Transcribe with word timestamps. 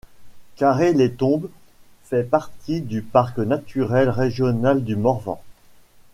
Quarré-les-Tombes 0.55 1.47
fait 2.05 2.23
partie 2.23 2.81
du 2.81 3.03
parc 3.03 3.37
naturel 3.37 4.09
régional 4.09 4.83
du 4.83 4.95
Morvan. 4.95 5.39